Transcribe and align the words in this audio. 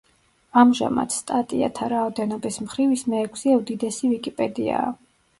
ამჟამად, 0.59 1.11
სტატიათა 1.15 1.89
რაოდენობის 1.93 2.57
მხრივ 2.67 2.95
ის 2.95 3.03
მეექვსე 3.15 3.53
უდიდესი 3.57 4.09
ვიკიპედიაა. 4.15 4.89